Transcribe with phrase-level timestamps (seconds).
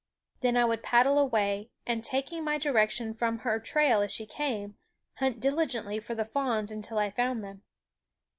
[0.39, 4.75] Then I would paddle away and, taking my direction from her trail as she came,
[5.17, 7.61] hunt dili gently for the fawns until I found them.